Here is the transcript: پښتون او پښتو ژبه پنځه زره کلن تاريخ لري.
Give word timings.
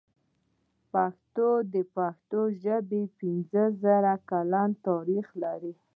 پښتون 0.91 1.63
او 1.79 1.89
پښتو 1.95 2.41
ژبه 2.63 3.01
پنځه 3.19 3.63
زره 3.81 4.13
کلن 4.29 4.69
تاريخ 4.87 5.25
لري. 5.43 5.73